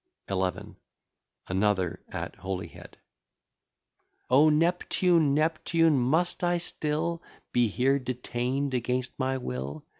[0.27, 0.51] XI.
[1.47, 2.97] ANOTHER, AT HOLYHEAD
[4.31, 5.35] O Neptune!
[5.35, 5.99] Neptune!
[5.99, 9.85] must I still Be here detain'd against my will?